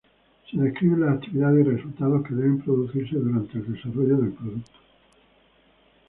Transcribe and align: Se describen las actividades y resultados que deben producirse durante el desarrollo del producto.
Se 0.49 0.57
describen 0.57 1.01
las 1.01 1.17
actividades 1.17 1.59
y 1.63 1.69
resultados 1.69 2.27
que 2.27 2.33
deben 2.33 2.59
producirse 2.59 3.17
durante 3.17 3.59
el 3.59 3.71
desarrollo 3.71 4.17
del 4.17 4.31
producto. 4.31 4.71